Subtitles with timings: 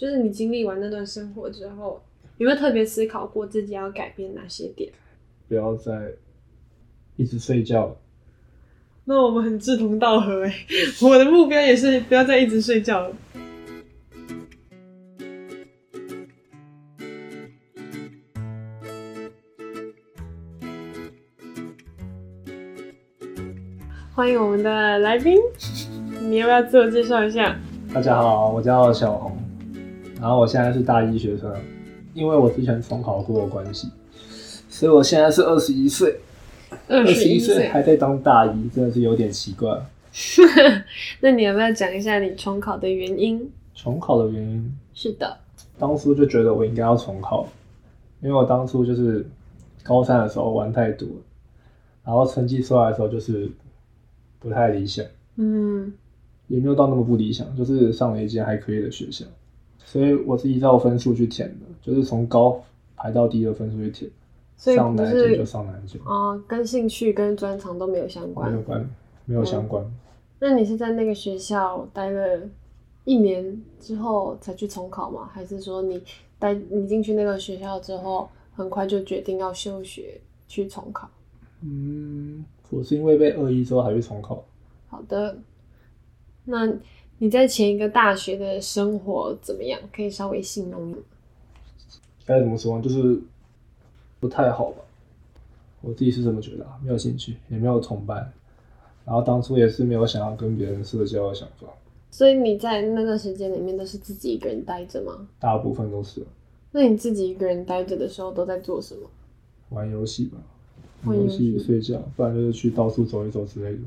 [0.00, 2.00] 就是你经历完那段生活之后，
[2.38, 4.90] 有没有特别思考过自己要改变哪些点？
[5.46, 5.92] 不要再
[7.16, 7.94] 一直睡觉。
[9.04, 10.54] 那我们很志同道合哎，
[11.06, 13.14] 我的目标也是不要再一直睡觉了。
[24.14, 25.36] 欢迎我们的来宾，
[26.22, 27.54] 你要不要自我介绍一下？
[27.92, 29.36] 大家好，我叫小红，
[30.20, 31.52] 然后我现在是大一学生，
[32.12, 33.88] 因为我之前重考过的关系，
[34.68, 36.20] 所以我现在是二十一岁，
[36.88, 39.70] 二十一岁还在当大一，真的是有点奇怪。
[41.20, 43.50] 那你要不要讲一下你重考的原因？
[43.74, 45.38] 重考的原因是的，
[45.78, 47.48] 当初就觉得我应该要重考，
[48.20, 49.26] 因为我当初就是
[49.82, 51.08] 高三的时候玩太多，
[52.04, 53.50] 然后成绩出来的时候就是。
[54.42, 55.04] 不太理想，
[55.36, 55.92] 嗯，
[56.46, 59.26] 也没有到那么不理想，就是上了一间还可以的学校，
[59.90, 62.62] 所以我是依照分数去填的，就是从高
[62.94, 64.08] 排到低的分数去填，
[64.76, 66.00] 上哪间就上哪间。
[66.04, 68.90] 哦，跟兴趣跟专长都没有相关，没有关，
[69.24, 69.84] 没有相关。
[70.38, 72.40] 那你是在那个学校待了
[73.02, 75.28] 一年之后才去重考吗？
[75.32, 76.00] 还是说你
[76.38, 81.10] 待你进去那个学校之后，很快就决定要休学去重考？
[81.62, 82.44] 嗯。
[82.70, 84.44] 我是因为被恶意之后还去重考。
[84.86, 85.36] 好的，
[86.44, 86.72] 那
[87.22, 89.78] 你在前一个大学的生活怎么样？
[89.94, 90.96] 可以稍微形容吗？
[92.24, 92.80] 该怎么说？
[92.80, 93.20] 就是
[94.18, 94.78] 不太好吧。
[95.82, 98.32] 我自己是这么觉得，没有兴趣，也没有同伴，
[99.04, 101.68] 然后当初也是没有想要跟别人社交的想法。
[102.10, 105.28] 所以你在那段时间里面都是自己一个人待着吗？
[105.38, 106.24] 大部分都是。
[106.72, 109.02] 那你自己一个人待着的时候都在做什么？
[109.68, 110.38] 玩游戏吧。
[111.04, 113.82] 玩游戏、睡觉，不然就是去到处走一走之类的。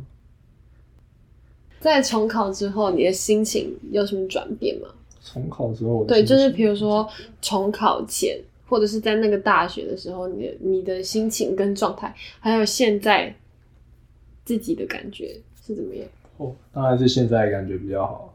[1.84, 4.88] 在重考之后，你的心情有什么转变吗？
[5.22, 7.06] 重考之后，对，就是比如说
[7.42, 13.36] 重考前，或者是在那个大学的时候，你的你的心情跟状态，还有现在
[14.45, 16.08] 自己的感觉是怎么样？
[16.38, 18.33] 哦，当然是现在感觉比较好。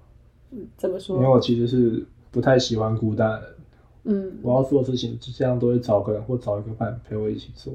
[0.51, 1.17] 嗯，怎么说？
[1.17, 3.55] 因为我其实是不太喜欢孤单的。
[4.05, 7.73] 嗯，我要做事情，就这样都会找个人或找一个伴陪我一起做。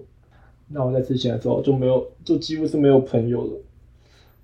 [0.68, 3.54] 那我在之前的时候就没有，就几乎是没有朋友了。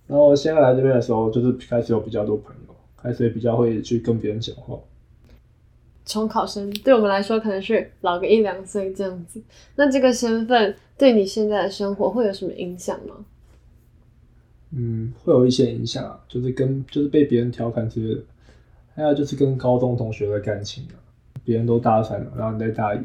[0.10, 4.76] 然后现在来这边的时候，就是开始有比较多朋友，开始也比较会去跟别人讲话。
[6.04, 9.40] 从考生对我们来说可能是老个一两岁这样子。
[9.76, 13.18] 那这个身份对你现在的生活会有什么影响吗？
[14.72, 18.22] 嗯，会有一些影响，就是跟就是被别人调侃之类的，
[18.96, 20.98] 还有就是跟高中同学的感情啊，
[21.44, 23.00] 别人都大三了，然后你在大一。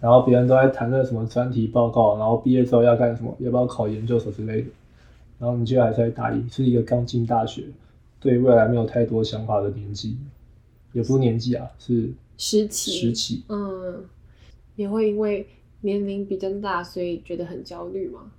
[0.00, 4.68] 然后别人都在谈论什么专题报告，然后毕业之后要干什么，要不要考研究所之类的。
[5.40, 7.64] 然后你就还在大一，是一个刚进大学，
[8.20, 10.18] 对未来没有太多想法的年纪，
[10.92, 12.90] 也不是年纪啊，是时期。
[12.90, 14.04] 时期，嗯，
[14.76, 15.48] 也会因为
[15.80, 18.30] 年龄比较大，所以觉得很焦虑吗？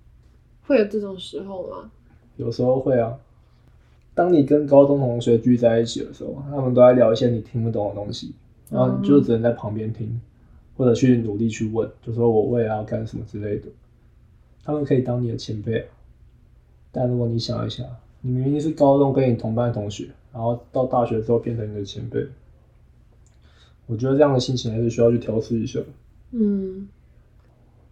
[0.62, 1.92] 会有这种时候吗？
[2.38, 3.18] 有时候会啊。
[4.14, 8.34] 当你跟高中同学聚在一起的时候，他们都在聊一些你听不懂的东西，
[8.70, 10.22] 然后你就只能在旁边听。
[10.78, 13.68] 或者去努力去问，就说我未来要干什么之类的，
[14.64, 15.88] 他们可以当你的前辈。
[16.92, 17.84] 但如果你想一下，
[18.22, 22.26] 你明明是高中跟你同班同学，然后到大学之后变成你的前辈，
[23.88, 25.80] 我觉得这样的心情还是需要去调试一下。
[26.32, 26.88] 嗯。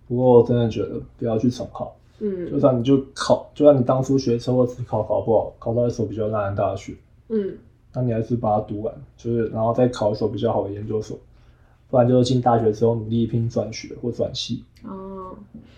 [0.08, 1.96] 不过我真的觉得不要去重考。
[2.20, 2.52] 嗯。
[2.52, 6.94] 就算你就考，就算你当初学车或只考考不好，考到一所比较烂的大学，
[7.30, 7.58] 嗯，
[7.94, 11.18] 那你还是把它读完，就是然后再考一所比较好的研究所。
[11.90, 14.64] 不然就是进大学之后努力拼转学或转系。
[14.84, 15.36] 哦，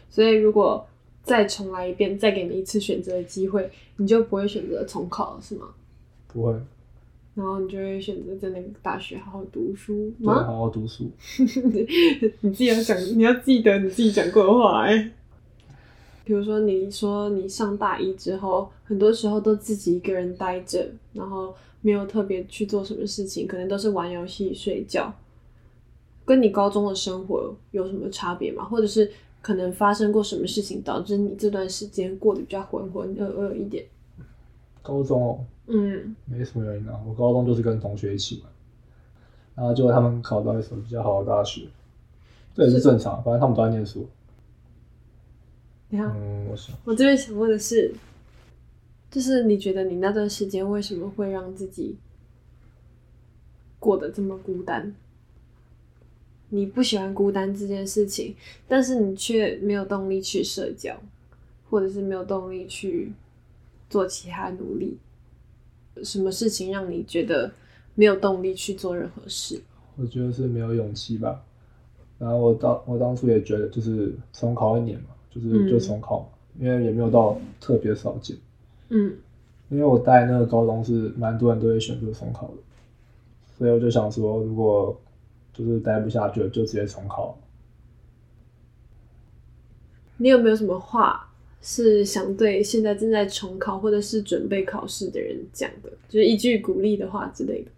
[0.09, 0.86] 所以如果
[1.24, 5.70] 再重来一遍，再给你一次选择的机会，你就不会选择重考了，是吗？
[6.28, 6.54] 不会。
[7.34, 11.09] 然后你就会选择在那个大学好好读书对，好好读书。
[12.42, 15.12] 你自己要讲，你要记得你自己讲过的话哎。
[16.24, 25.14] 比如说，你说你上大一之后，很多时候都自己一个人待着，然后没有特别去做什么事情，可能都是玩游戏、睡觉。
[26.26, 28.64] 跟你高中的生活有什么差别吗？
[28.64, 29.09] 或者是
[29.41, 33.85] 可能发生过什么事情导致你这段时间过得比较浑浑噩噩一点？
[34.84, 36.99] 高中哦，嗯，没什么原因啊。
[37.05, 38.52] 我高中就是跟同学一起玩，
[39.55, 41.67] 然后结果他们考到一所比较好的大学，
[42.53, 44.08] 这也是正常，反正他们都在念书。
[45.90, 47.94] 你好，嗯，我想我这边想问的是，
[49.09, 51.97] 就是你觉得你那段时间为什么会让自己
[53.79, 54.96] 过得这么孤单？
[56.53, 58.36] 你不喜欢孤单这件事情，
[58.68, 60.96] 但是你却没有动力去社交，
[61.70, 63.12] 或者是没有动力去
[63.90, 64.98] 做其他努力。
[66.03, 67.52] 什么事情让你觉得
[67.96, 69.62] 没有动力去做任何事？
[69.98, 71.42] 我觉得是没有勇气吧。
[72.18, 76.28] 然后我当我当初也觉得就是重考一年嘛，就是就重考嘛，
[76.59, 78.38] 因为也没有到特别少见。
[78.90, 79.16] 嗯
[79.70, 82.54] 因为我带那个高中是蛮多人都会选择重考的，
[83.58, 85.00] 所以我就想说，如果
[85.53, 87.38] 就是待不下去了，就直接重考。
[90.18, 91.28] 你有没有什么话
[91.62, 95.90] 是想对现在正在重考或者是准备考试的人讲的？
[96.08, 97.72] 就是一句鼓励的话之类的。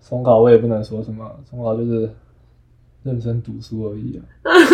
[0.00, 2.10] 重考我也不能说什么，重考就是
[3.02, 4.24] 认真读书而已啊，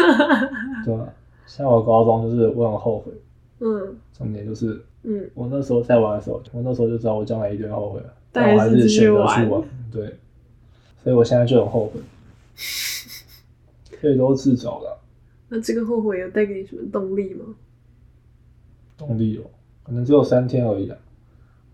[0.84, 1.12] 对吧？
[1.46, 3.12] 像我高中就是我很后悔，
[3.60, 10.14] 嗯重点就是嗯，我那时候在玩的时候，我那时候就知道我将来一定会后悔了，但但我还是选择去玩，对，
[11.04, 12.00] 所以我现在就很后悔，
[14.00, 14.96] 所以都是自找的啊。
[15.50, 17.44] 那这个后悔有带给你什么动力吗？
[18.96, 19.42] 动力哦，
[19.84, 20.96] 可能只有三天而已啊，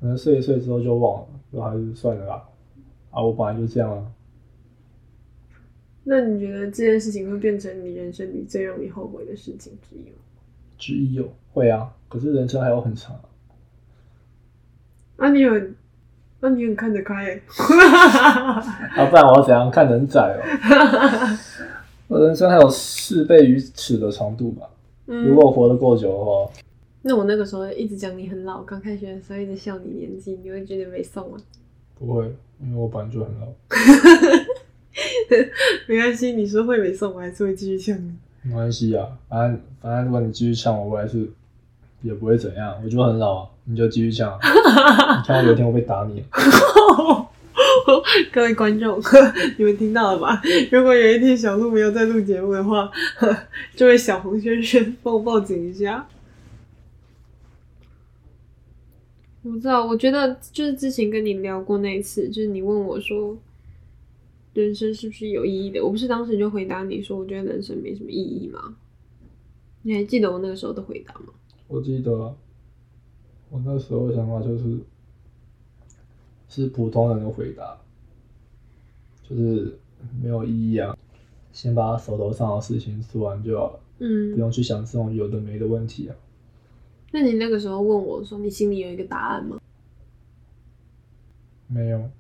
[0.01, 2.49] 可能睡一睡之后就忘了，就还是算了啦，
[3.11, 4.13] 啊，我本来就这样啊，
[6.05, 10.17] 那你觉得这件事情会变成你人生里最让你后悔的事情之一吗？
[10.77, 13.25] 之一哦会啊，可是人生还有很长啊，
[15.19, 15.77] 啊，你很，
[16.41, 17.43] 那、你很看得开耶。
[18.97, 20.43] 啊，不然我要怎样看得很窄哦？
[22.09, 24.67] 我人生还有四倍于尺的长度吧。
[25.07, 26.51] 嗯如果我活得够久的话，
[27.03, 31.37] 那我那个时候一直讲你很老，刚开学的时候一直笑你年纪，你会觉得没送吗？
[31.99, 32.25] 不会，
[32.61, 33.47] 因为我本来就很老。
[35.89, 38.13] 没关系，你说会没送，我还是会继续呛你。
[38.43, 41.31] 没关系啊，反正反正如果你继续呛我，我还是
[42.03, 44.39] 也不会怎样，我就很老啊，你就继续讲、啊。
[45.19, 46.23] 你看我有一天我会打你，
[48.33, 48.99] 各位观众，
[49.59, 50.41] 你们听到了吧？
[50.73, 52.91] 如果有一天小鹿没有在录节目的话，
[53.77, 56.07] 这位小红轩轩帮我报警一下。
[59.43, 63.37] 我不知道，我觉得就是之前跟你聊过那一次，就是你问我说，
[64.53, 65.83] 人生是不是有意义的？
[65.83, 68.77] 我不是当时就回答你说，我觉得人生没什么意义吗？
[69.83, 71.33] 你还记得我那个时候的回答吗？
[71.71, 72.37] 我记得啊
[73.49, 74.81] 我那时候的想法就是
[76.49, 77.79] 是普通人的回答，
[79.23, 79.79] 就是
[80.21, 80.97] 没有意义啊，
[81.53, 86.17] 先把手头上的事情做完就好了，嗯不，用去想这种有的没的问题啊。
[87.13, 89.61] 那你那个时候问我说，你心里有一个答案吗？
[91.69, 92.11] 没有，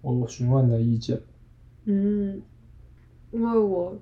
[0.00, 1.20] 我询问你的意见。
[1.84, 2.40] 嗯，
[3.30, 3.98] 因为我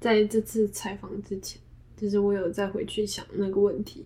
[0.00, 1.60] 在这次采访之前，
[1.96, 4.04] 就是我有再回去想那个问题，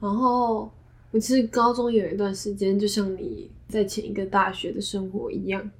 [0.00, 0.70] 然后
[1.10, 5.70] 我其实高中有一段时间，就像你在前一个大学的生活一样，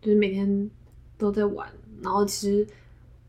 [0.00, 0.70] 就是每天
[1.16, 1.68] 都在玩，
[2.02, 2.66] 然后其实，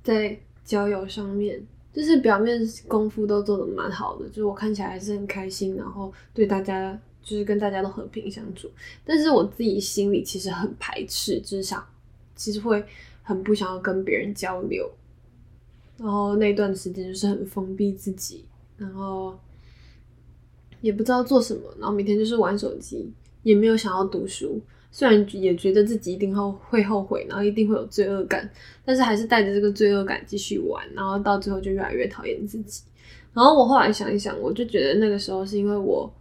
[0.03, 1.61] 在交友上面，
[1.91, 8.69] 就是表面功夫都做得蛮好的，就是我看起来还是很开心，然后对大家就是跟大家都和平相处，
[9.03, 11.85] 但是我自己心里其实很排斥，就是想
[12.35, 12.83] 其实会
[13.21, 14.89] 很不想要跟别人交流，
[15.99, 18.45] 然后那段时间就是很封闭自己，
[18.77, 19.37] 然后
[20.81, 23.11] 也不知道做什么，然后每天就是玩手机，
[23.43, 24.61] 也没有想要读书。
[24.91, 28.49] 虽然也觉得自己一定后会后悔，然后一定会有罪恶感，
[28.83, 32.81] 但是还是带着这个罪恶感继续玩，然后到最后就越来越讨厌自己。
[33.31, 36.11] 然后我后来想一想，我就觉得那个时候是因为我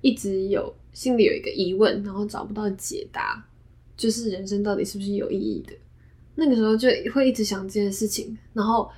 [0.00, 3.44] 一直有心里有一个疑问，然后找不到解答，
[3.96, 5.72] 就是人生到底是不是有意义的？
[6.40, 8.88] 那个时候就会一直想这件事情，然后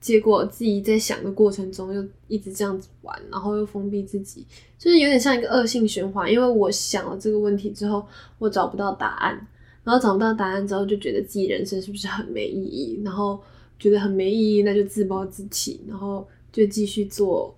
[0.00, 4.46] 结果自己在想的过程中又一直这样子玩，然后又封闭自己，
[4.78, 6.32] 就是有点像一个恶性循环。
[6.32, 8.06] 因为我想了这个问题之后，
[8.38, 9.34] 我找不到答案，
[9.82, 13.40] 然后找不到答案之后，就觉得自己人生是不是很没意义，然后
[13.80, 17.52] 觉得很没意义，那就自暴自弃，然后就继续做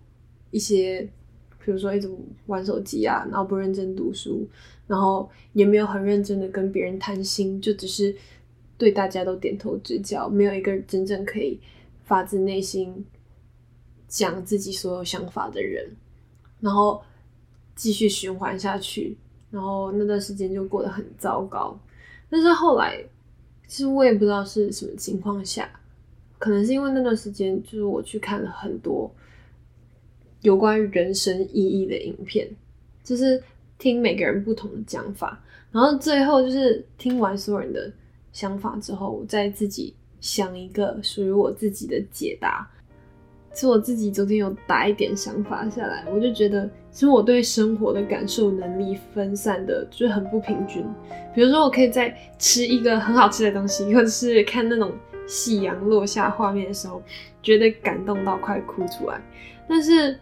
[0.50, 1.06] 一些，
[1.62, 2.10] 比如说一直
[2.46, 4.48] 玩手机啊，然后不认真读书，
[4.86, 8.14] 然后也没有很认真的跟别人谈心，就只是
[8.76, 11.60] 对大家都点头之交，没有一个真正可以
[12.02, 13.04] 发自内心
[14.08, 15.88] 讲自己所有想法的人，
[16.60, 17.02] 然后
[17.74, 19.16] 继续循环下去，
[19.50, 21.78] 然后那段时间就过得很糟糕。
[22.28, 23.02] 但是后来，
[23.66, 25.68] 其实我也不知道是什么情况下，
[26.38, 29.10] 可能是因为那段时间，就是我去看了很多
[30.42, 32.48] 有关于人生意义的影片，
[33.02, 33.42] 就是
[33.78, 35.40] 听每个人不同的讲法，
[35.70, 37.92] 然后最后就是听完所有人的
[38.34, 42.68] 想法之后，我再自己想一个属于我自己的解答。
[43.56, 50.84] 是我自己昨天有打一点想法下来，我就觉得，其实我对生活的感受能力分散的就是很不平均。
[51.32, 54.92] 比如说，我可以在吃一个很好吃的东西，或者是看那种
[55.28, 57.00] 夕阳落下画面的时候，
[57.44, 59.22] 觉得感动到快哭出来。
[59.68, 60.18] 但是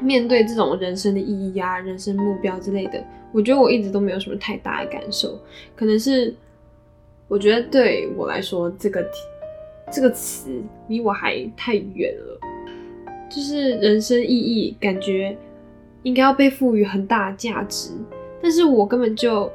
[0.00, 5.38] 面对这种人生的意义啊、人生目标之类的，我觉得我一直都没有什么太大的感受。
[5.76, 6.34] 可能是
[7.28, 9.06] 我觉得对我来说，这个
[9.92, 10.50] 这个词
[10.88, 12.40] 离我还太远了。
[13.30, 15.36] 就是人生意义，感觉
[16.02, 17.90] 应该要被赋予很大的价值，
[18.42, 19.52] 但是我根本就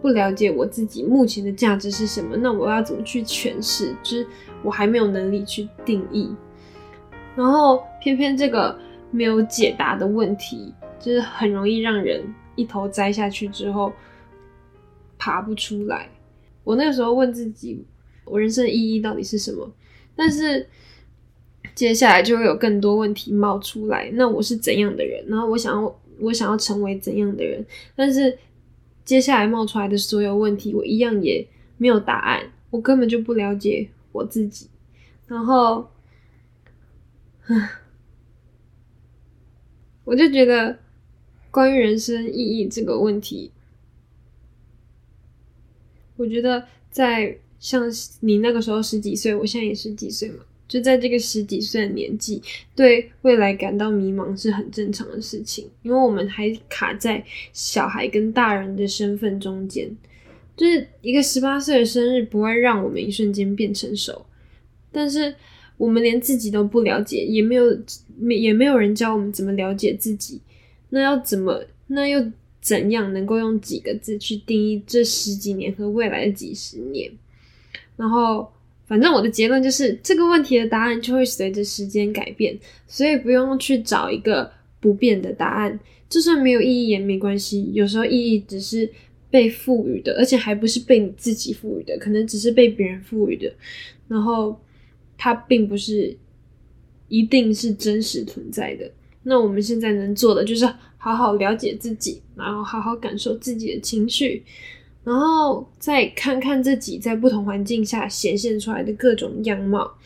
[0.00, 2.34] 不了解我自己目前的价值是什么。
[2.38, 3.94] 那我要怎么去诠释？
[4.02, 4.26] 就是
[4.62, 6.34] 我还没有能力去定义。
[7.36, 8.74] 然后偏偏这个
[9.10, 12.24] 没有解答的问题，就是很容易让人
[12.56, 13.92] 一头栽下去之后
[15.18, 16.08] 爬不出来。
[16.64, 17.84] 我那个时候问自己，
[18.24, 19.72] 我人生意义到底是什么？
[20.16, 20.66] 但是。
[21.74, 24.08] 接下来就会有更多问题冒出来。
[24.12, 25.24] 那我是怎样的人？
[25.26, 27.66] 然后我想要，我想要成为怎样的人？
[27.96, 28.38] 但是
[29.04, 31.44] 接下来冒出来的所有问题，我一样也
[31.76, 32.52] 没有答案。
[32.70, 34.68] 我根本就不了解我自己。
[35.26, 35.90] 然后，
[40.04, 40.78] 我就觉得
[41.50, 43.50] 关于人生意义这个问题，
[46.24, 47.84] 我觉得在像
[48.20, 50.38] 你那个时候十几岁，我现在也十几岁嘛。
[50.66, 52.42] 就在这个十几岁的年纪，
[52.74, 59.94] 对未来感到迷茫是很正常的事情，因为我们还卡在小孩跟大人的身份中间。
[60.56, 64.24] 就是一个十八岁的生日不会让我们一瞬间变成熟，
[64.90, 65.34] 但是
[65.76, 67.78] 我们连自己都不了解，也没有
[68.16, 70.40] 没也没有人教我们怎么了解自己。
[70.88, 71.62] 那要怎么？
[71.88, 72.24] 那又
[72.64, 77.12] 怎样能够用几个字去定义这十几年和未来的几十年？
[77.96, 78.50] 然后。
[78.86, 82.54] 反正我的结论就是，这个问题的答案就会随着时间改变，
[82.86, 85.80] 所以不用去找一个不变的答案。
[86.06, 88.86] 就算没有意义也没关系，有时候意义只是
[89.30, 93.50] 被赋予的，而且还不是被你自己赋予的，可能只是被别人赋予的。
[94.06, 94.60] 然后
[95.16, 96.14] 它并不是
[97.08, 98.90] 一定是真实存在的。
[99.24, 100.64] 那我们现在能做的就是
[100.96, 104.44] 好好了解自己，然后好好感受自己的情绪。
[105.02, 109.98] 然后再看看自己在不同环境下显现出来的各种样貌，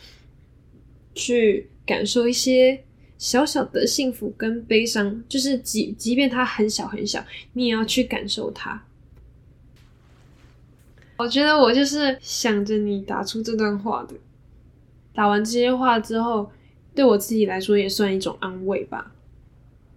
[1.15, 2.83] 去感受一些
[3.17, 7.23] 小小的幸福跟悲伤，就是即即便它很小很小，
[7.53, 8.83] 你也要去感受它。
[11.15, 14.15] 我觉得我就是想着你打出这段话的，
[15.13, 16.51] 打完这些话之后，
[16.93, 19.13] 对我自己来说也算一种安慰吧，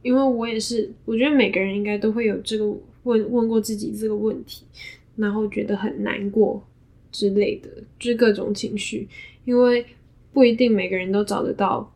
[0.02, 2.76] 因为我也是，我觉得每个人应该都会有这个。
[3.04, 4.64] 问问过自己这个问题，
[5.16, 6.62] 然后觉得很难过
[7.10, 7.68] 之类的，
[7.98, 9.08] 就是各种情绪，
[9.44, 9.84] 因为
[10.32, 11.92] 不一定每个人都找得到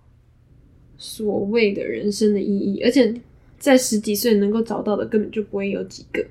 [0.99, 3.15] 所谓的人生的意义，而且
[3.57, 6.27] 在十几岁能够找到的根本就不会有几个。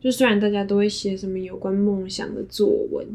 [0.00, 3.06] 就虽然大家都会写什么有关梦想的作文，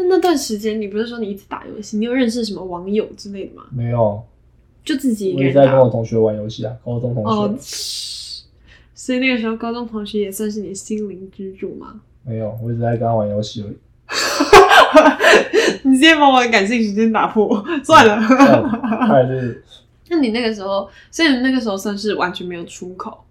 [0.00, 3.64] 那那段时间你不是说你一直打游戏，你有认识什么网友之类的吗？
[3.70, 4.22] 没有，
[4.84, 7.30] 就自己一个人在跟我同学玩游戏啊，高中同学。
[7.30, 7.54] 哦
[8.94, 12.00] 所以那个时候，高中同学也算是你心灵支柱吗？
[12.22, 13.76] 没有，我一直在跟他玩游戏而已。
[15.88, 18.20] 你直接把我的感性时间打破， 算了。
[20.10, 23.24] 那你那个时候，所以你那个时候算是完全没有出口，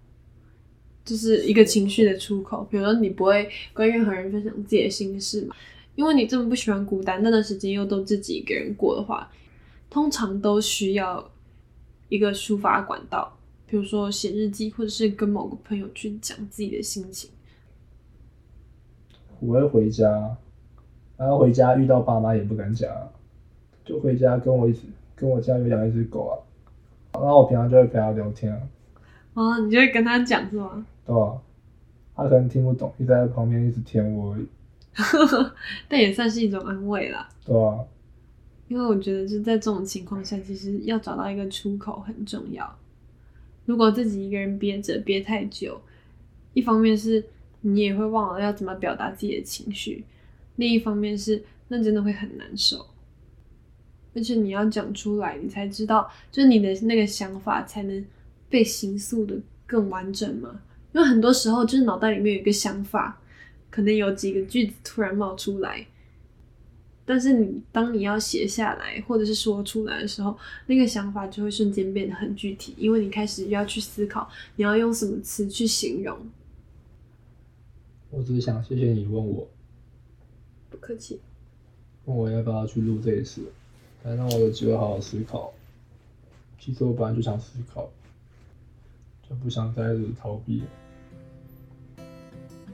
[1.04, 2.66] 就是一个情绪的出口。
[2.68, 5.54] 比如说，你不会跟任何人分享自己的心事嘛？
[6.00, 9.30] 因为你这么不喜欢孤单，那段时间又都自己一个人过的话，
[9.90, 11.30] 通常都需要
[12.08, 13.36] 一个抒发管道。
[13.66, 17.28] 比如说写日记，或者是跟某个朋友去讲自己的心情。
[19.40, 20.34] 我会回家，
[21.18, 22.90] 然后回家遇到爸妈也不敢讲，
[23.84, 26.32] 就回家跟我一起跟我家有养一只狗啊，
[27.12, 28.60] 然后我平常就会陪他聊天啊。
[29.34, 30.86] 哦，你就会跟他讲是吗？
[31.04, 31.34] 对啊，
[32.16, 34.46] 他可能听不懂，一直在旁边一直舔我而已。
[35.88, 37.28] 但也算是一种安慰啦。
[37.44, 37.78] 对啊。
[38.68, 42.78] 因为我觉得就在这种情况下，其实要找到一个出口很重要。
[43.66, 45.80] 如果自己一个人憋着憋太久，
[46.54, 47.24] 一方面是
[47.62, 50.04] 你也会忘了要怎么表达自己的情绪，
[50.54, 52.86] 另一方面是那真的会很难受。
[54.14, 58.04] 而且你要讲出来，你才知道，就是你的那个想法才能
[58.48, 60.60] 被形塑的更完整嘛。
[60.92, 63.20] 因为很多时候就是脑袋里面有一个想法，
[63.70, 65.86] 可能有几个句子突然冒出来。
[67.06, 70.36] 但是你当你要写下来或者是说出来的时候，
[70.66, 76.16] 那个想法就会瞬间变得很具体，因为你开始要去思考你要用什么词去形容。
[78.10, 79.48] 我只是想谢谢你问我，
[80.68, 81.20] 不客气。
[82.04, 83.42] 问我要不要去录这一次，
[84.04, 85.52] 来让我有机会好好思考。
[86.60, 87.90] 其实我本来就想思考，
[89.28, 89.82] 就不想再
[90.20, 90.62] 逃避。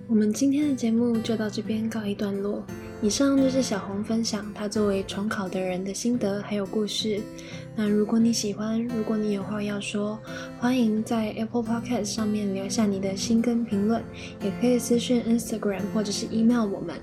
[0.09, 2.63] 我们今天的节目就到这边告一段落。
[3.03, 7.21] 以上就是小红分享她作为重考的人的心得还有故事。
[7.75, 10.19] 那如果你喜欢，如果你有话要说，
[10.59, 14.03] 欢迎在 Apple Podcast 上面留下你的心跟评论，
[14.43, 16.95] 也可以私讯 Instagram 或者是 email 我们。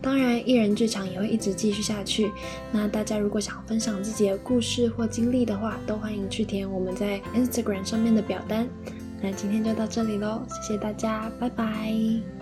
[0.00, 2.32] 当然，艺人剧场也会一直继续下去。
[2.72, 8.66] 那大家如果想分享自己的故事或经历的话，都欢迎去填我们在 Instagram 上面的表单。
[9.22, 12.35] 那今天就到这里喽，谢谢大家，拜拜。